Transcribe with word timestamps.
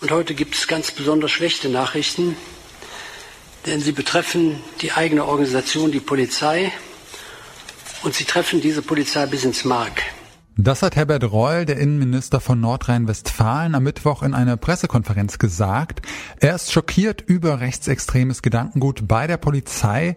Und 0.00 0.12
heute 0.12 0.34
gibt 0.34 0.54
es 0.54 0.68
ganz 0.68 0.92
besonders 0.92 1.32
schlechte 1.32 1.68
Nachrichten, 1.68 2.36
denn 3.66 3.80
sie 3.80 3.90
betreffen 3.90 4.62
die 4.80 4.92
eigene 4.92 5.24
Organisation, 5.24 5.90
die 5.90 5.98
Polizei, 5.98 6.70
und 8.04 8.14
sie 8.14 8.22
treffen 8.22 8.60
diese 8.60 8.80
Polizei 8.80 9.26
bis 9.26 9.42
ins 9.42 9.64
Mark. 9.64 10.00
Das 10.60 10.82
hat 10.82 10.96
Herbert 10.96 11.30
Reul, 11.30 11.66
der 11.66 11.78
Innenminister 11.78 12.40
von 12.40 12.60
Nordrhein-Westfalen, 12.60 13.76
am 13.76 13.84
Mittwoch 13.84 14.24
in 14.24 14.34
einer 14.34 14.56
Pressekonferenz 14.56 15.38
gesagt. 15.38 16.02
Er 16.40 16.56
ist 16.56 16.72
schockiert 16.72 17.20
über 17.24 17.60
rechtsextremes 17.60 18.42
Gedankengut 18.42 19.06
bei 19.06 19.28
der 19.28 19.36
Polizei, 19.36 20.16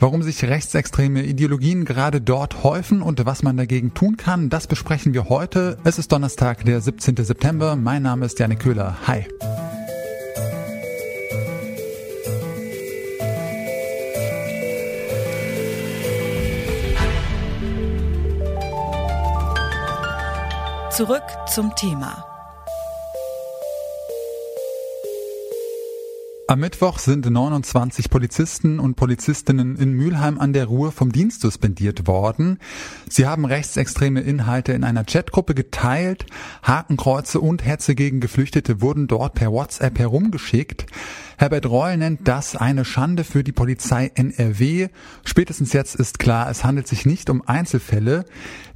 warum 0.00 0.22
sich 0.22 0.44
rechtsextreme 0.44 1.22
Ideologien 1.22 1.84
gerade 1.84 2.22
dort 2.22 2.62
häufen 2.64 3.02
und 3.02 3.26
was 3.26 3.42
man 3.42 3.58
dagegen 3.58 3.92
tun 3.92 4.16
kann, 4.16 4.48
das 4.48 4.66
besprechen 4.66 5.12
wir 5.12 5.28
heute. 5.28 5.76
Es 5.84 5.98
ist 5.98 6.10
Donnerstag, 6.10 6.64
der 6.64 6.80
17. 6.80 7.16
September. 7.16 7.76
Mein 7.76 8.02
Name 8.02 8.24
ist 8.24 8.38
Janik 8.38 8.60
Köhler. 8.60 8.96
Hi. 9.06 9.26
Zurück 20.96 21.22
zum 21.46 21.74
Thema. 21.74 22.26
Am 26.48 26.60
Mittwoch 26.60 26.98
sind 26.98 27.24
29 27.24 28.10
Polizisten 28.10 28.78
und 28.78 28.96
Polizistinnen 28.96 29.76
in 29.76 29.94
Mülheim 29.94 30.38
an 30.38 30.52
der 30.52 30.66
Ruhr 30.66 30.92
vom 30.92 31.10
Dienst 31.10 31.40
suspendiert 31.40 32.06
worden. 32.06 32.58
Sie 33.08 33.26
haben 33.26 33.46
rechtsextreme 33.46 34.20
Inhalte 34.20 34.74
in 34.74 34.84
einer 34.84 35.04
Chatgruppe 35.04 35.54
geteilt. 35.54 36.26
Hakenkreuze 36.62 37.40
und 37.40 37.64
Hetze 37.64 37.94
gegen 37.94 38.20
Geflüchtete 38.20 38.82
wurden 38.82 39.06
dort 39.06 39.32
per 39.32 39.50
WhatsApp 39.50 39.98
herumgeschickt. 39.98 40.84
Herbert 41.38 41.66
Reul 41.66 41.96
nennt 41.96 42.28
das 42.28 42.56
eine 42.56 42.84
Schande 42.84 43.24
für 43.24 43.44
die 43.44 43.52
Polizei 43.52 44.10
NRW. 44.14 44.88
Spätestens 45.24 45.72
jetzt 45.72 45.94
ist 45.94 46.18
klar, 46.18 46.50
es 46.50 46.64
handelt 46.64 46.86
sich 46.86 47.06
nicht 47.06 47.30
um 47.30 47.42
Einzelfälle. 47.46 48.24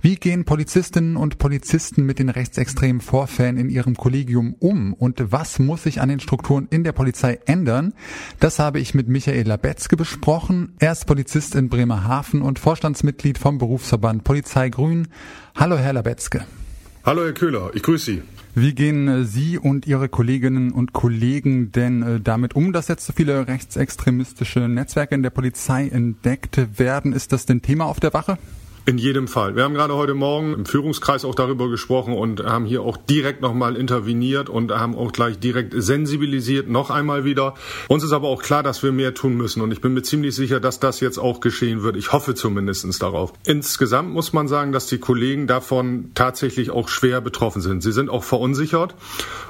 Wie 0.00 0.16
gehen 0.16 0.44
Polizistinnen 0.44 1.16
und 1.16 1.38
Polizisten 1.38 2.04
mit 2.04 2.18
den 2.18 2.28
rechtsextremen 2.28 3.00
Vorfällen 3.00 3.56
in 3.56 3.70
ihrem 3.70 3.96
Kollegium 3.96 4.54
um 4.58 4.92
und 4.92 5.32
was 5.32 5.58
muss 5.58 5.82
sich 5.82 6.00
an 6.00 6.08
den 6.08 6.20
Strukturen 6.20 6.68
in 6.70 6.84
der 6.84 6.92
Polizei 6.92 7.40
ändern? 7.46 7.92
Das 8.40 8.58
habe 8.58 8.80
ich 8.80 8.94
mit 8.94 9.08
Michael 9.08 9.46
Labetzke 9.46 9.96
besprochen. 9.96 10.74
Er 10.78 10.92
ist 10.92 11.06
Polizist 11.06 11.54
in 11.54 11.68
Bremerhaven 11.68 12.42
und 12.42 12.58
Vorstandsmitglied 12.58 13.38
vom 13.38 13.58
Berufsverband 13.58 14.24
Polizei 14.24 14.68
Grün. 14.68 15.08
Hallo, 15.54 15.76
Herr 15.76 15.92
Labetzke. 15.92 16.44
Hallo, 17.06 17.22
Herr 17.22 17.34
Köhler. 17.34 17.70
Ich 17.72 17.84
grüße 17.84 18.04
Sie. 18.04 18.22
Wie 18.56 18.74
gehen 18.74 19.06
äh, 19.06 19.22
Sie 19.22 19.58
und 19.58 19.86
Ihre 19.86 20.08
Kolleginnen 20.08 20.72
und 20.72 20.92
Kollegen 20.92 21.70
denn 21.70 22.02
äh, 22.02 22.20
damit 22.20 22.56
um, 22.56 22.72
dass 22.72 22.88
jetzt 22.88 23.06
so 23.06 23.12
viele 23.12 23.46
rechtsextremistische 23.46 24.66
Netzwerke 24.66 25.14
in 25.14 25.22
der 25.22 25.30
Polizei 25.30 25.86
entdeckt 25.86 26.60
werden? 26.80 27.12
Ist 27.12 27.30
das 27.30 27.46
denn 27.46 27.62
Thema 27.62 27.84
auf 27.84 28.00
der 28.00 28.12
Wache? 28.12 28.38
In 28.88 28.98
jedem 28.98 29.26
Fall. 29.26 29.56
Wir 29.56 29.64
haben 29.64 29.74
gerade 29.74 29.96
heute 29.96 30.14
Morgen 30.14 30.54
im 30.54 30.64
Führungskreis 30.64 31.24
auch 31.24 31.34
darüber 31.34 31.68
gesprochen 31.68 32.14
und 32.14 32.44
haben 32.44 32.66
hier 32.66 32.82
auch 32.82 32.96
direkt 32.96 33.40
nochmal 33.40 33.74
interveniert 33.74 34.48
und 34.48 34.70
haben 34.70 34.94
auch 34.94 35.10
gleich 35.10 35.40
direkt 35.40 35.74
sensibilisiert, 35.76 36.68
noch 36.68 36.90
einmal 36.90 37.24
wieder. 37.24 37.54
Uns 37.88 38.04
ist 38.04 38.12
aber 38.12 38.28
auch 38.28 38.40
klar, 38.40 38.62
dass 38.62 38.84
wir 38.84 38.92
mehr 38.92 39.12
tun 39.12 39.36
müssen 39.36 39.60
und 39.60 39.72
ich 39.72 39.80
bin 39.80 39.92
mir 39.92 40.02
ziemlich 40.02 40.36
sicher, 40.36 40.60
dass 40.60 40.78
das 40.78 41.00
jetzt 41.00 41.18
auch 41.18 41.40
geschehen 41.40 41.82
wird. 41.82 41.96
Ich 41.96 42.12
hoffe 42.12 42.36
zumindestens 42.36 43.00
darauf. 43.00 43.32
Insgesamt 43.44 44.10
muss 44.10 44.32
man 44.32 44.46
sagen, 44.46 44.70
dass 44.70 44.86
die 44.86 44.98
Kollegen 44.98 45.48
davon 45.48 46.12
tatsächlich 46.14 46.70
auch 46.70 46.88
schwer 46.88 47.20
betroffen 47.20 47.62
sind. 47.62 47.82
Sie 47.82 47.90
sind 47.90 48.08
auch 48.08 48.22
verunsichert 48.22 48.94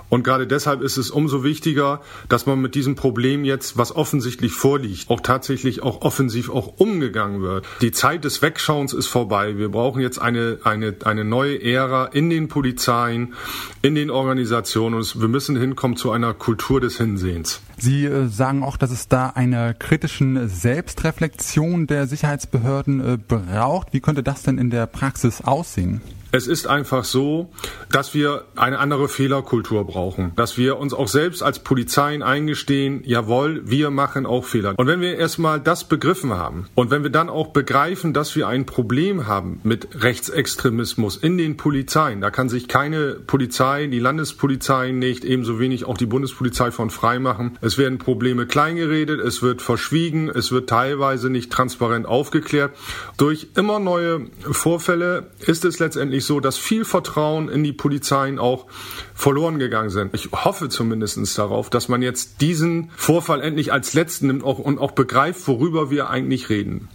und 0.09 0.23
gerade 0.23 0.47
deshalb 0.47 0.83
ist 0.83 0.97
es 0.97 1.11
umso 1.11 1.43
wichtiger, 1.43 2.01
dass 2.29 2.47
man 2.47 2.61
mit 2.61 2.75
diesem 2.75 2.95
Problem 2.95 3.45
jetzt, 3.45 3.77
was 3.77 3.95
offensichtlich 3.95 4.53
vorliegt, 4.53 5.11
auch 5.11 5.21
tatsächlich 5.21 5.83
auch 5.83 6.03
offensiv 6.03 6.51
auch 6.51 6.75
umgegangen 6.79 7.43
wird. 7.43 7.67
Die 7.81 7.91
Zeit 7.93 8.25
des 8.25 8.43
Wegschauens 8.43 8.93
ist 8.93 9.07
vorbei. 9.07 9.59
Wir 9.59 9.69
brauchen 9.69 10.01
jetzt 10.01 10.19
eine, 10.19 10.59
eine, 10.65 10.95
eine 11.05 11.25
neue 11.25 11.63
Ära 11.63 12.07
in 12.07 12.31
den 12.31 12.49
Polizeien, 12.49 13.35
in 13.83 13.95
den 13.95 14.11
Organisationen 14.11 14.95
und 14.97 15.21
wir 15.21 15.29
müssen 15.29 15.57
hinkommen 15.57 15.97
zu 15.97 16.11
einer 16.11 16.35
Kultur 16.35 16.81
des 16.81 16.99
Hinsehens. 16.99 17.61
Sie 17.79 18.07
äh, 18.07 18.29
sagen 18.29 18.63
auch, 18.63 18.77
dass 18.77 18.91
es 18.91 19.09
da 19.09 19.31
eine 19.31 19.75
kritischen 19.79 20.49
Selbstreflexion 20.49 21.87
der 21.87 22.07
Sicherheitsbehörden 22.07 23.01
äh, 23.01 23.19
braucht. 23.19 23.93
Wie 23.93 24.01
könnte 24.01 24.23
das 24.23 24.43
denn 24.43 24.59
in 24.59 24.71
der 24.71 24.87
Praxis 24.87 25.43
aussehen? 25.43 26.01
Es 26.33 26.47
ist 26.47 26.67
einfach 26.67 27.05
so, 27.05 27.51
dass 27.91 28.13
wir 28.13 28.45
eine 28.57 28.79
andere 28.79 29.09
Fehlerkultur 29.09 29.87
brauchen, 29.87 30.33
dass 30.37 30.59
wir 30.59 30.79
uns 30.79 30.93
auch 30.93 31.09
selbst 31.09 31.43
als 31.43 31.61
Polizeien 31.61 32.23
eingestehen, 32.23 33.03
jawohl, 33.05 33.63
wir 33.65 33.91
machen 33.91 34.27
auch 34.27 34.45
Fehler. 34.45 34.75
Und 34.77 34.87
wenn 34.87 35.01
wir 35.01 35.17
erstmal 35.17 35.61
das 35.61 35.85
begriffen 35.85 36.35
haben 36.35 36.67
und 36.75 36.91
wenn 36.91 37.03
wir 37.03 37.11
dann 37.11 37.31
auch 37.31 37.49
begreifen, 37.49 38.13
dass 38.13 38.35
wir 38.35 38.49
ein 38.49 38.67
Problem 38.67 39.27
haben 39.27 39.61
mit 39.63 40.03
Rechtsextremismus 40.03 41.17
in 41.17 41.39
den 41.39 41.57
Polizeien, 41.57 42.21
da 42.21 42.31
kann 42.31 42.49
sich 42.49 42.69
keine 42.69 43.15
Polizei, 43.15 43.87
die 43.87 44.01
Landespolizei 44.01 44.91
nicht, 44.91 45.25
ebenso 45.25 45.61
wenig 45.61 45.85
auch 45.85 45.97
die 45.97 46.07
Bundespolizei 46.07 46.71
von 46.71 46.91
frei 46.91 47.19
machen. 47.19 47.57
Es 47.61 47.79
werden 47.79 47.99
Probleme 47.99 48.47
kleingeredet, 48.47 49.21
es 49.21 49.43
wird 49.43 49.63
verschwiegen, 49.63 50.29
es 50.29 50.51
wird 50.51 50.69
teilweise 50.69 51.31
nicht 51.31 51.53
transparent 51.53 52.07
aufgeklärt. 52.07 52.73
Durch 53.17 53.49
immer 53.55 53.79
neue 53.79 54.27
Vorfälle 54.51 55.31
ist 55.47 55.65
es 55.65 55.79
letztendlich 55.79 56.16
letztendlich 56.17 56.25
so, 56.25 56.41
dass 56.41 56.57
viel 56.57 56.85
Vertrauen 56.85 57.49
in 57.49 57.63
die 57.63 57.73
Polizeien 57.73 58.39
auch 58.39 58.67
verloren 59.15 59.59
gegangen 59.59 59.91
sind. 59.91 60.15
Ich 60.15 60.31
hoffe 60.33 60.69
zumindest 60.69 61.17
darauf, 61.39 61.71
dass 61.71 61.89
man 61.89 62.03
jetzt 62.03 62.41
diesen 62.41 62.91
Vorfall 62.97 63.41
endlich 63.41 63.73
als 63.73 63.95
letzten 63.95 64.29
nimmt 64.29 64.43
und 64.43 64.79
auch 64.79 64.93
begreift, 64.93 65.47
worüber 65.47 65.91
wir 65.91 66.11
eigentlich 66.11 66.49
reden. 66.49 66.89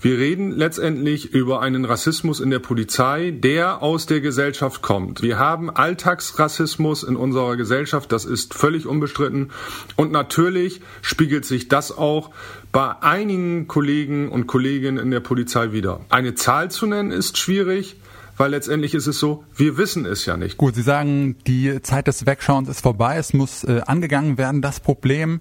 Wir 0.00 0.18
reden 0.18 0.52
letztendlich 0.52 1.32
über 1.32 1.60
einen 1.60 1.84
Rassismus 1.84 2.40
in 2.40 2.50
der 2.50 2.58
Polizei, 2.58 3.32
der 3.32 3.82
aus 3.82 4.06
der 4.06 4.20
Gesellschaft 4.20 4.82
kommt. 4.82 5.22
Wir 5.22 5.38
haben 5.38 5.70
Alltagsrassismus 5.70 7.02
in 7.02 7.16
unserer 7.16 7.56
Gesellschaft, 7.56 8.12
das 8.12 8.24
ist 8.24 8.54
völlig 8.54 8.86
unbestritten. 8.86 9.50
Und 9.96 10.12
natürlich 10.12 10.80
spiegelt 11.02 11.44
sich 11.44 11.68
das 11.68 11.96
auch 11.96 12.30
bei 12.72 12.94
einigen 13.00 13.66
Kollegen 13.66 14.28
und 14.28 14.46
Kolleginnen 14.46 14.98
in 14.98 15.10
der 15.10 15.20
Polizei 15.20 15.72
wieder. 15.72 16.00
Eine 16.10 16.34
Zahl 16.34 16.70
zu 16.70 16.86
nennen 16.86 17.10
ist 17.10 17.38
schwierig 17.38 17.96
weil 18.38 18.50
letztendlich 18.50 18.94
ist 18.94 19.06
es 19.06 19.18
so, 19.18 19.44
wir 19.54 19.76
wissen 19.76 20.06
es 20.06 20.24
ja 20.26 20.36
nicht. 20.36 20.56
Gut, 20.56 20.74
Sie 20.74 20.82
sagen, 20.82 21.36
die 21.46 21.82
Zeit 21.82 22.06
des 22.06 22.24
Wegschauens 22.26 22.68
ist 22.68 22.80
vorbei, 22.80 23.16
es 23.16 23.34
muss 23.34 23.64
äh, 23.64 23.82
angegangen 23.86 24.38
werden, 24.38 24.62
das 24.62 24.80
Problem. 24.80 25.40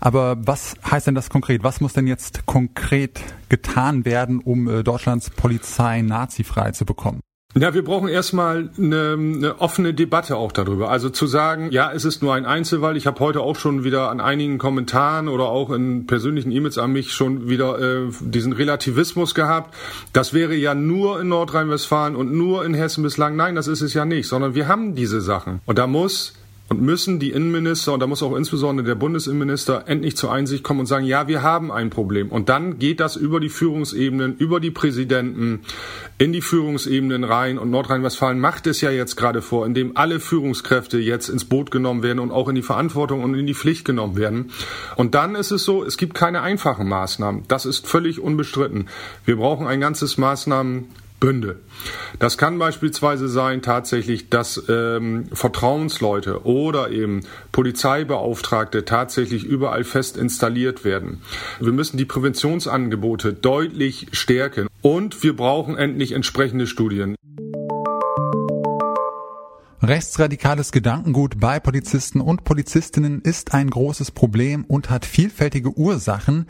Aber 0.00 0.36
was 0.44 0.74
heißt 0.90 1.06
denn 1.06 1.14
das 1.14 1.30
konkret? 1.30 1.62
Was 1.62 1.80
muss 1.80 1.92
denn 1.92 2.08
jetzt 2.08 2.44
konkret 2.44 3.20
getan 3.48 4.04
werden, 4.04 4.40
um 4.40 4.68
äh, 4.68 4.82
Deutschlands 4.82 5.30
Polizei 5.30 6.02
nazifrei 6.02 6.72
zu 6.72 6.84
bekommen? 6.84 7.20
Ja, 7.54 7.74
wir 7.74 7.84
brauchen 7.84 8.08
erstmal 8.08 8.70
eine, 8.78 9.12
eine 9.12 9.60
offene 9.60 9.92
Debatte 9.92 10.36
auch 10.36 10.52
darüber. 10.52 10.90
Also 10.90 11.10
zu 11.10 11.26
sagen, 11.26 11.70
ja, 11.70 11.92
es 11.92 12.06
ist 12.06 12.22
nur 12.22 12.34
ein 12.34 12.46
Einzelfall. 12.46 12.96
Ich 12.96 13.06
habe 13.06 13.20
heute 13.20 13.40
auch 13.40 13.56
schon 13.56 13.84
wieder 13.84 14.10
an 14.10 14.20
einigen 14.20 14.56
Kommentaren 14.56 15.28
oder 15.28 15.48
auch 15.48 15.70
in 15.70 16.06
persönlichen 16.06 16.50
E-Mails 16.50 16.78
an 16.78 16.92
mich 16.92 17.12
schon 17.12 17.50
wieder 17.50 17.78
äh, 17.78 18.10
diesen 18.20 18.54
Relativismus 18.54 19.34
gehabt. 19.34 19.74
Das 20.14 20.32
wäre 20.32 20.54
ja 20.54 20.74
nur 20.74 21.20
in 21.20 21.28
Nordrhein-Westfalen 21.28 22.16
und 22.16 22.32
nur 22.32 22.64
in 22.64 22.72
Hessen 22.72 23.02
bislang. 23.02 23.36
Nein, 23.36 23.54
das 23.54 23.66
ist 23.66 23.82
es 23.82 23.92
ja 23.92 24.06
nicht, 24.06 24.28
sondern 24.28 24.54
wir 24.54 24.66
haben 24.66 24.94
diese 24.94 25.20
Sachen. 25.20 25.60
Und 25.66 25.78
da 25.78 25.86
muss 25.86 26.32
und 26.72 26.80
müssen 26.80 27.18
die 27.18 27.32
Innenminister, 27.32 27.92
und 27.92 28.00
da 28.00 28.06
muss 28.06 28.22
auch 28.22 28.34
insbesondere 28.34 28.86
der 28.86 28.94
Bundesinnenminister 28.94 29.84
endlich 29.88 30.16
zur 30.16 30.32
Einsicht 30.32 30.64
kommen 30.64 30.80
und 30.80 30.86
sagen, 30.86 31.04
ja, 31.04 31.28
wir 31.28 31.42
haben 31.42 31.70
ein 31.70 31.90
Problem. 31.90 32.30
Und 32.30 32.48
dann 32.48 32.78
geht 32.78 32.98
das 32.98 33.14
über 33.14 33.40
die 33.40 33.50
Führungsebenen, 33.50 34.38
über 34.38 34.58
die 34.58 34.70
Präsidenten, 34.70 35.60
in 36.16 36.32
die 36.32 36.40
Führungsebenen 36.40 37.24
rein. 37.24 37.58
Und 37.58 37.70
Nordrhein-Westfalen 37.70 38.40
macht 38.40 38.66
es 38.66 38.80
ja 38.80 38.90
jetzt 38.90 39.16
gerade 39.16 39.42
vor, 39.42 39.66
indem 39.66 39.98
alle 39.98 40.18
Führungskräfte 40.18 40.98
jetzt 40.98 41.28
ins 41.28 41.44
Boot 41.44 41.70
genommen 41.70 42.02
werden 42.02 42.20
und 42.20 42.30
auch 42.30 42.48
in 42.48 42.54
die 42.54 42.62
Verantwortung 42.62 43.22
und 43.22 43.34
in 43.34 43.46
die 43.46 43.52
Pflicht 43.52 43.84
genommen 43.84 44.16
werden. 44.16 44.50
Und 44.96 45.14
dann 45.14 45.34
ist 45.34 45.50
es 45.50 45.64
so, 45.64 45.84
es 45.84 45.98
gibt 45.98 46.14
keine 46.14 46.40
einfachen 46.40 46.88
Maßnahmen. 46.88 47.42
Das 47.48 47.66
ist 47.66 47.86
völlig 47.86 48.18
unbestritten. 48.18 48.88
Wir 49.26 49.36
brauchen 49.36 49.66
ein 49.66 49.80
ganzes 49.80 50.16
Maßnahmen 50.16 50.86
Bünde. 51.22 51.60
Das 52.18 52.36
kann 52.36 52.58
beispielsweise 52.58 53.28
sein 53.28 53.62
tatsächlich, 53.62 54.28
dass 54.28 54.60
ähm, 54.68 55.26
Vertrauensleute 55.32 56.44
oder 56.44 56.90
eben 56.90 57.20
Polizeibeauftragte 57.52 58.84
tatsächlich 58.84 59.44
überall 59.44 59.84
fest 59.84 60.16
installiert 60.16 60.84
werden. 60.84 61.22
Wir 61.60 61.70
müssen 61.70 61.96
die 61.96 62.06
Präventionsangebote 62.06 63.34
deutlich 63.34 64.08
stärken 64.10 64.66
und 64.80 65.22
wir 65.22 65.36
brauchen 65.36 65.78
endlich 65.78 66.10
entsprechende 66.10 66.66
Studien. 66.66 67.14
Rechtsradikales 69.84 70.70
Gedankengut 70.70 71.40
bei 71.40 71.58
Polizisten 71.58 72.20
und 72.20 72.44
Polizistinnen 72.44 73.20
ist 73.20 73.52
ein 73.52 73.68
großes 73.68 74.12
Problem 74.12 74.64
und 74.64 74.90
hat 74.90 75.04
vielfältige 75.04 75.76
Ursachen. 75.76 76.46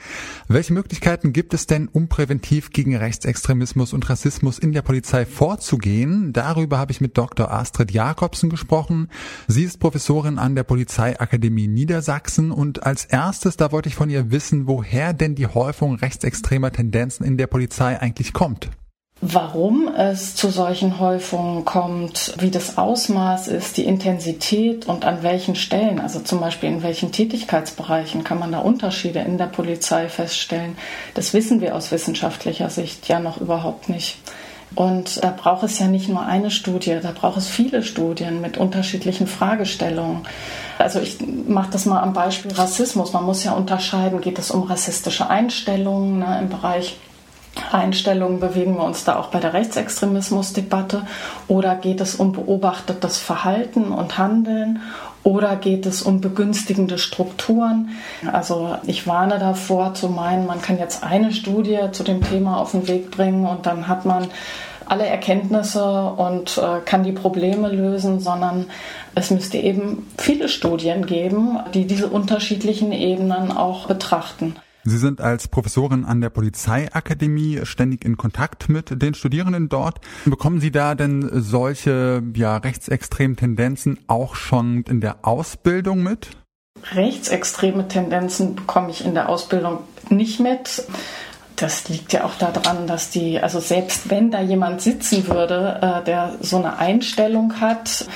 Welche 0.49 0.75
Möglichkeiten 0.75 1.33
gibt 1.33 1.55
es 1.55 1.67
denn, 1.67 1.89
um 1.89 2.09
präventiv 2.09 2.73
gegen 2.73 2.95
Rechtsextremismus 2.95 3.95
und 3.95 4.11
Rassismus 4.11 4.59
in 4.59 4.73
der 4.73 4.83
Polizei 4.83 5.25
vorzugehen? 5.25 6.35
Darüber 6.35 6.77
habe 6.77 6.93
ich 6.93 7.01
mit 7.01 7.17
Dr. 7.17 7.51
Astrid 7.51 7.91
Jakobsen 7.91 8.51
gesprochen. 8.51 9.09
Sie 9.49 9.65
ist 9.65 9.81
Professorin 9.81 10.39
an 10.39 10.55
der 10.55 10.65
Polizeiakademie 10.65 11.69
Niedersachsen 11.69 12.51
und 12.51 12.83
als 12.83 13.07
erstes, 13.07 13.57
da 13.57 13.73
wollte 13.73 13.89
ich 13.89 13.95
von 13.95 14.11
ihr 14.11 14.31
wissen, 14.31 14.67
woher 14.67 15.15
denn 15.15 15.37
die 15.37 15.47
Häufung 15.47 15.95
rechtsextremer 15.95 16.71
Tendenzen 16.71 17.25
in 17.25 17.39
der 17.39 17.47
Polizei 17.47 17.99
eigentlich 17.99 18.35
kommt. 18.35 18.69
Warum 19.25 19.87
es 19.87 20.35
zu 20.35 20.49
solchen 20.49 20.99
Häufungen 20.99 21.65
kommt, 21.65 22.35
wie 22.41 22.51
das 22.51 22.77
Ausmaß 22.77 23.47
ist, 23.47 23.77
die 23.77 23.85
Intensität 23.85 24.87
und 24.87 25.05
an 25.05 25.23
welchen 25.23 25.55
Stellen, 25.55 26.01
also 26.01 26.19
zum 26.19 26.41
Beispiel 26.41 26.69
in 26.69 26.83
welchen 26.83 27.13
Tätigkeitsbereichen 27.13 28.25
kann 28.25 28.41
man 28.41 28.51
da 28.51 28.59
Unterschiede 28.59 29.21
in 29.21 29.39
der 29.39 29.47
Polizei 29.47 30.09
feststellen, 30.09 30.77
das 31.15 31.35
wissen 31.35 31.61
wir 31.61 31.77
aus 31.77 31.93
wissenschaftlicher 31.93 32.69
Sicht 32.69 33.07
ja 33.07 33.21
noch 33.21 33.41
überhaupt 33.41 33.89
nicht. 33.89 34.19
Und 34.75 35.23
da 35.23 35.31
braucht 35.31 35.63
es 35.63 35.79
ja 35.79 35.87
nicht 35.87 36.09
nur 36.09 36.27
eine 36.27 36.51
Studie, 36.51 36.99
da 37.01 37.13
braucht 37.13 37.37
es 37.37 37.47
viele 37.47 37.85
Studien 37.85 38.41
mit 38.41 38.59
unterschiedlichen 38.59 39.29
Fragestellungen. 39.29 40.23
Also 40.79 40.99
ich 40.99 41.19
mache 41.47 41.71
das 41.71 41.87
mal 41.87 42.01
am 42.01 42.13
Beispiel 42.13 42.51
Rassismus. 42.51 43.13
Man 43.13 43.25
muss 43.25 43.45
ja 43.45 43.53
unterscheiden, 43.53 44.21
geht 44.21 44.41
es 44.41 44.51
um 44.51 44.65
rassistische 44.65 45.31
Einstellungen 45.31 46.19
ne, 46.19 46.41
im 46.41 46.49
Bereich 46.49 46.97
Einstellungen 47.71 48.41
bewegen 48.41 48.77
wir 48.77 48.85
uns 48.85 49.05
da 49.05 49.17
auch 49.17 49.29
bei 49.29 49.39
der 49.39 49.53
Rechtsextremismusdebatte 49.53 51.07
oder 51.49 51.77
geht 51.77 52.01
es 52.01 52.15
um 52.15 52.33
beobachtetes 52.33 53.19
Verhalten 53.19 53.93
und 53.93 54.17
Handeln 54.19 54.81
oder 55.23 55.57
geht 55.57 55.87
es 55.87 56.03
um 56.03 56.21
begünstigende 56.21 56.99
Strukturen? 56.99 57.91
Also 58.31 58.77
ich 58.87 59.07
warne 59.07 59.39
davor 59.39 59.95
zu 59.95 60.09
meinen, 60.09 60.47
man 60.47 60.63
kann 60.63 60.79
jetzt 60.79 61.05
eine 61.05 61.33
Studie 61.33 61.79
zu 61.93 62.03
dem 62.03 62.23
Thema 62.23 62.59
auf 62.59 62.73
den 62.73 62.89
Weg 62.89 63.11
bringen 63.11 63.47
und 63.47 63.67
dann 63.67 63.87
hat 63.87 64.05
man 64.05 64.29
alle 64.87 65.07
Erkenntnisse 65.07 65.85
und 65.85 66.59
äh, 66.59 66.81
kann 66.85 67.05
die 67.05 67.13
Probleme 67.13 67.69
lösen, 67.69 68.21
sondern 68.21 68.67
es 69.15 69.31
müsste 69.31 69.59
eben 69.59 70.11
viele 70.19 70.49
Studien 70.49 71.07
geben, 71.07 71.61
die 71.73 71.87
diese 71.87 72.09
unterschiedlichen 72.09 72.93
Ebenen 72.93 73.53
auch 73.53 73.87
betrachten. 73.87 74.57
Sie 74.85 74.99
sind 74.99 75.21
als 75.21 75.47
Professorin 75.47 76.05
an 76.05 76.21
der 76.21 76.31
Polizeiakademie 76.31 77.61
ständig 77.65 78.05
in 78.05 78.17
Kontakt 78.17 78.69
mit 78.69 79.01
den 79.01 79.15
Studierenden 79.15 79.69
dort. 79.69 80.01
Bekommen 80.25 80.61
Sie 80.61 80.73
da 80.73 80.97
denn 80.97 81.29
solche 81.33 82.23
ja, 82.35 82.57
rechtsextremen 82.57 83.37
Tendenzen 83.37 84.01
auch 84.09 84.35
schon 84.35 84.83
in 84.89 85.01
der 85.01 85.25
Ausbildung 85.27 86.03
mit? 86.03 86.31
Rechtsextreme 86.95 87.87
Tendenzen 87.87 88.57
bekomme 88.57 88.91
ich 88.91 89.05
in 89.05 89.15
der 89.15 89.29
Ausbildung 89.29 89.79
nicht 90.09 90.41
mit. 90.41 90.85
Das 91.55 91.89
liegt 91.89 92.13
ja 92.13 92.25
auch 92.25 92.35
daran, 92.35 92.89
dass 92.89 93.11
die, 93.11 93.39
also 93.39 93.61
selbst 93.61 94.11
wenn 94.11 94.33
da 94.33 94.41
jemand 94.41 94.81
sitzen 94.81 95.29
würde, 95.29 95.79
äh, 95.81 96.05
der 96.05 96.39
so 96.41 96.57
eine 96.57 96.79
Einstellung 96.79 97.61
hat, 97.61 98.07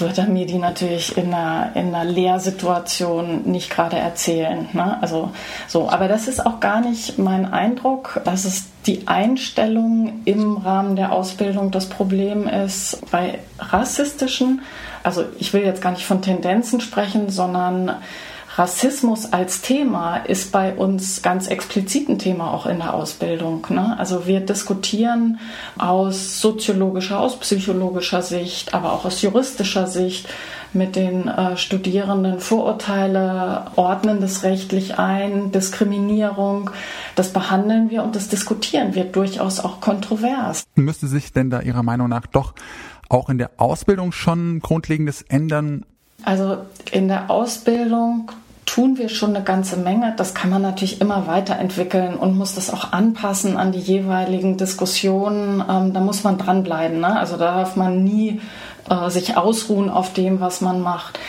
würde 0.00 0.22
er 0.22 0.28
mir 0.28 0.46
die 0.46 0.58
natürlich 0.58 1.16
in 1.16 1.32
einer, 1.32 1.70
in 1.74 1.94
einer 1.94 2.04
Lehrsituation 2.04 3.42
nicht 3.44 3.70
gerade 3.70 3.96
erzählen. 3.96 4.68
Ne? 4.72 4.98
Also 5.00 5.30
so, 5.68 5.88
aber 5.88 6.08
das 6.08 6.28
ist 6.28 6.44
auch 6.44 6.60
gar 6.60 6.80
nicht 6.80 7.18
mein 7.18 7.52
Eindruck, 7.52 8.20
dass 8.24 8.44
es 8.44 8.64
die 8.86 9.06
Einstellung 9.06 10.20
im 10.24 10.56
Rahmen 10.56 10.96
der 10.96 11.12
Ausbildung 11.12 11.70
das 11.70 11.88
Problem 11.88 12.46
ist. 12.48 12.98
Bei 13.10 13.38
rassistischen, 13.58 14.62
also 15.02 15.24
ich 15.38 15.52
will 15.52 15.62
jetzt 15.62 15.80
gar 15.80 15.92
nicht 15.92 16.06
von 16.06 16.22
Tendenzen 16.22 16.80
sprechen, 16.80 17.30
sondern 17.30 17.96
Rassismus 18.56 19.32
als 19.32 19.62
Thema 19.62 20.18
ist 20.18 20.52
bei 20.52 20.74
uns 20.74 21.22
ganz 21.22 21.48
explizit 21.48 22.08
ein 22.08 22.20
Thema 22.20 22.52
auch 22.52 22.66
in 22.66 22.78
der 22.78 22.94
Ausbildung. 22.94 23.66
Ne? 23.70 23.98
Also 23.98 24.26
wir 24.26 24.40
diskutieren 24.40 25.40
aus 25.76 26.40
soziologischer, 26.40 27.18
aus 27.18 27.40
psychologischer 27.40 28.22
Sicht, 28.22 28.72
aber 28.72 28.92
auch 28.92 29.04
aus 29.04 29.22
juristischer 29.22 29.88
Sicht 29.88 30.28
mit 30.72 30.94
den 30.94 31.26
äh, 31.26 31.56
Studierenden 31.56 32.38
Vorurteile, 32.38 33.66
ordnen 33.74 34.20
das 34.20 34.44
rechtlich 34.44 34.98
ein, 34.98 35.50
Diskriminierung, 35.50 36.70
das 37.16 37.32
behandeln 37.32 37.90
wir 37.90 38.04
und 38.04 38.14
das 38.14 38.28
diskutieren 38.28 38.94
wir 38.94 39.04
durchaus 39.04 39.58
auch 39.58 39.80
kontrovers. 39.80 40.64
Müsste 40.76 41.08
sich 41.08 41.32
denn 41.32 41.50
da 41.50 41.60
Ihrer 41.60 41.82
Meinung 41.82 42.08
nach 42.08 42.26
doch 42.26 42.54
auch 43.08 43.28
in 43.28 43.38
der 43.38 43.50
Ausbildung 43.56 44.12
schon 44.12 44.60
Grundlegendes 44.60 45.22
ändern? 45.22 45.84
Also 46.24 46.58
in 46.90 47.08
der 47.08 47.30
Ausbildung 47.30 48.30
tun 48.74 48.98
wir 48.98 49.08
schon 49.08 49.36
eine 49.36 49.44
ganze 49.44 49.76
Menge. 49.76 50.14
Das 50.16 50.34
kann 50.34 50.50
man 50.50 50.60
natürlich 50.60 51.00
immer 51.00 51.28
weiterentwickeln 51.28 52.16
und 52.16 52.36
muss 52.36 52.56
das 52.56 52.70
auch 52.70 52.92
anpassen 52.92 53.56
an 53.56 53.70
die 53.70 53.78
jeweiligen 53.78 54.56
Diskussionen. 54.56 55.62
Ähm, 55.70 55.92
da 55.92 56.00
muss 56.00 56.24
man 56.24 56.38
dranbleiben. 56.38 56.98
Ne? 56.98 57.16
Also 57.16 57.36
da 57.36 57.54
darf 57.54 57.76
man 57.76 58.02
nie 58.02 58.40
äh, 58.90 59.10
sich 59.10 59.36
ausruhen 59.36 59.90
auf 59.90 60.12
dem, 60.12 60.40
was 60.40 60.60
man 60.60 60.80
macht. 60.80 61.20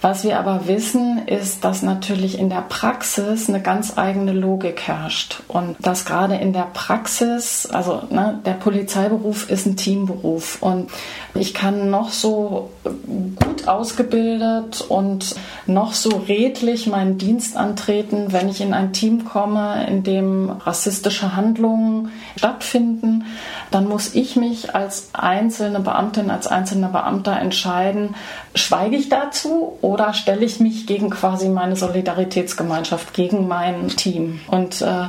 Was 0.00 0.22
wir 0.22 0.38
aber 0.38 0.68
wissen, 0.68 1.26
ist, 1.26 1.64
dass 1.64 1.82
natürlich 1.82 2.38
in 2.38 2.50
der 2.50 2.62
Praxis 2.68 3.48
eine 3.48 3.60
ganz 3.60 3.98
eigene 3.98 4.32
Logik 4.32 4.82
herrscht. 4.82 5.42
Und 5.48 5.74
dass 5.80 6.04
gerade 6.04 6.36
in 6.36 6.52
der 6.52 6.68
Praxis, 6.72 7.66
also 7.66 8.02
ne, 8.10 8.38
der 8.46 8.52
Polizeiberuf 8.52 9.50
ist 9.50 9.66
ein 9.66 9.76
Teamberuf. 9.76 10.58
Und 10.62 10.90
ich 11.34 11.52
kann 11.52 11.90
noch 11.90 12.10
so 12.10 12.70
gut 12.84 13.66
ausgebildet 13.66 14.82
und 14.88 15.34
noch 15.66 15.92
so 15.92 16.10
redlich 16.28 16.86
meinen 16.86 17.18
Dienst 17.18 17.56
antreten, 17.56 18.32
wenn 18.32 18.48
ich 18.48 18.60
in 18.60 18.74
ein 18.74 18.92
Team 18.92 19.24
komme, 19.24 19.84
in 19.88 20.04
dem 20.04 20.50
rassistische 20.50 21.34
Handlungen 21.34 22.10
stattfinden, 22.36 23.24
dann 23.70 23.88
muss 23.88 24.14
ich 24.14 24.36
mich 24.36 24.74
als 24.74 25.10
einzelne 25.12 25.80
Beamtin, 25.80 26.30
als 26.30 26.46
einzelner 26.46 26.88
Beamter 26.88 27.38
entscheiden, 27.38 28.14
schweige 28.54 28.96
ich 28.96 29.08
dazu 29.08 29.76
oder 29.88 30.12
stelle 30.12 30.44
ich 30.44 30.60
mich 30.60 30.86
gegen 30.86 31.08
quasi 31.08 31.48
meine 31.48 31.74
Solidaritätsgemeinschaft, 31.74 33.14
gegen 33.14 33.48
mein 33.48 33.88
Team? 33.88 34.40
Und 34.46 34.82
äh, 34.82 35.06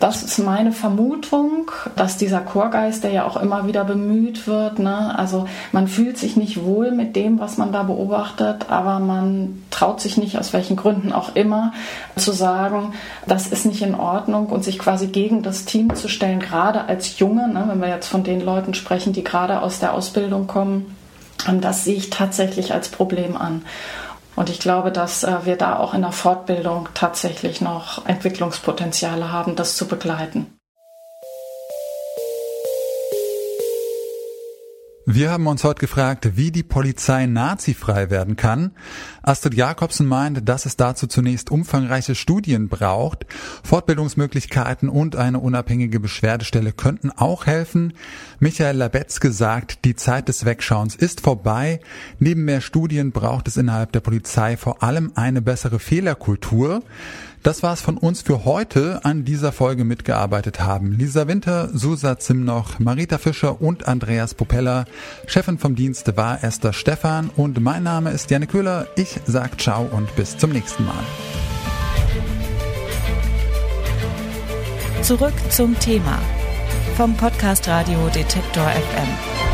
das 0.00 0.22
ist 0.22 0.38
meine 0.38 0.72
Vermutung, 0.72 1.70
dass 1.96 2.18
dieser 2.18 2.40
Chorgeist, 2.40 3.04
der 3.04 3.10
ja 3.10 3.24
auch 3.26 3.38
immer 3.38 3.66
wieder 3.66 3.84
bemüht 3.84 4.46
wird, 4.46 4.78
ne, 4.78 5.18
also 5.18 5.46
man 5.72 5.88
fühlt 5.88 6.18
sich 6.18 6.36
nicht 6.36 6.62
wohl 6.62 6.90
mit 6.90 7.16
dem, 7.16 7.40
was 7.40 7.56
man 7.56 7.72
da 7.72 7.82
beobachtet, 7.84 8.66
aber 8.68 9.00
man 9.00 9.62
traut 9.70 10.00
sich 10.00 10.18
nicht, 10.18 10.38
aus 10.38 10.52
welchen 10.52 10.76
Gründen 10.76 11.10
auch 11.10 11.34
immer, 11.34 11.72
zu 12.16 12.32
sagen, 12.32 12.92
das 13.26 13.48
ist 13.48 13.64
nicht 13.64 13.80
in 13.80 13.94
Ordnung 13.94 14.46
und 14.46 14.62
sich 14.62 14.78
quasi 14.78 15.06
gegen 15.06 15.42
das 15.42 15.64
Team 15.64 15.94
zu 15.94 16.08
stellen, 16.08 16.38
gerade 16.38 16.84
als 16.84 17.18
Junge, 17.18 17.48
ne, 17.48 17.64
wenn 17.66 17.80
wir 17.80 17.88
jetzt 17.88 18.08
von 18.08 18.24
den 18.24 18.42
Leuten 18.42 18.74
sprechen, 18.74 19.14
die 19.14 19.24
gerade 19.24 19.62
aus 19.62 19.80
der 19.80 19.94
Ausbildung 19.94 20.46
kommen, 20.46 20.94
das 21.60 21.84
sehe 21.84 21.96
ich 21.96 22.10
tatsächlich 22.10 22.74
als 22.74 22.88
Problem 22.88 23.36
an. 23.36 23.62
Und 24.38 24.50
ich 24.50 24.60
glaube, 24.60 24.92
dass 24.92 25.24
äh, 25.24 25.44
wir 25.46 25.56
da 25.56 25.80
auch 25.80 25.94
in 25.94 26.02
der 26.02 26.12
Fortbildung 26.12 26.88
tatsächlich 26.94 27.60
noch 27.60 28.06
Entwicklungspotenziale 28.06 29.32
haben, 29.32 29.56
das 29.56 29.76
zu 29.76 29.88
begleiten. 29.88 30.57
Wir 35.10 35.30
haben 35.30 35.46
uns 35.46 35.64
heute 35.64 35.80
gefragt, 35.80 36.36
wie 36.36 36.50
die 36.50 36.62
Polizei 36.62 37.24
nazifrei 37.24 38.10
werden 38.10 38.36
kann. 38.36 38.72
Astrid 39.22 39.54
Jakobsen 39.54 40.06
meint, 40.06 40.46
dass 40.46 40.66
es 40.66 40.76
dazu 40.76 41.06
zunächst 41.06 41.50
umfangreiche 41.50 42.14
Studien 42.14 42.68
braucht. 42.68 43.24
Fortbildungsmöglichkeiten 43.64 44.90
und 44.90 45.16
eine 45.16 45.38
unabhängige 45.38 45.98
Beschwerdestelle 45.98 46.72
könnten 46.72 47.10
auch 47.10 47.46
helfen. 47.46 47.94
Michael 48.38 48.76
Labetzke 48.76 49.32
sagt, 49.32 49.86
die 49.86 49.96
Zeit 49.96 50.28
des 50.28 50.44
Wegschauens 50.44 50.94
ist 50.94 51.22
vorbei. 51.22 51.80
Neben 52.18 52.44
mehr 52.44 52.60
Studien 52.60 53.10
braucht 53.10 53.48
es 53.48 53.56
innerhalb 53.56 53.92
der 53.92 54.00
Polizei 54.00 54.58
vor 54.58 54.82
allem 54.82 55.12
eine 55.14 55.40
bessere 55.40 55.78
Fehlerkultur. 55.78 56.82
Das 57.44 57.62
war's 57.62 57.80
von 57.80 57.96
uns 57.96 58.20
für 58.20 58.44
heute. 58.44 59.04
An 59.04 59.24
dieser 59.24 59.52
Folge 59.52 59.84
mitgearbeitet 59.84 60.60
haben 60.60 60.92
Lisa 60.92 61.28
Winter, 61.28 61.70
Susa 61.72 62.18
Zimnoch, 62.18 62.80
Marita 62.80 63.16
Fischer 63.16 63.62
und 63.62 63.86
Andreas 63.86 64.34
Popella. 64.34 64.84
Chefin 65.26 65.58
vom 65.58 65.74
Dienst 65.74 66.16
war 66.16 66.42
Esther 66.42 66.72
Stephan 66.72 67.30
und 67.36 67.60
mein 67.60 67.82
Name 67.82 68.10
ist 68.10 68.30
Janne 68.30 68.46
Köhler. 68.46 68.86
Ich 68.96 69.20
sag 69.26 69.60
ciao 69.60 69.84
und 69.84 70.14
bis 70.16 70.36
zum 70.36 70.50
nächsten 70.50 70.84
Mal. 70.84 71.04
Zurück 75.02 75.34
zum 75.50 75.78
Thema 75.78 76.18
vom 76.96 77.16
Podcast 77.16 77.68
Radio 77.68 78.08
Detektor 78.08 78.66
FM. 78.68 79.47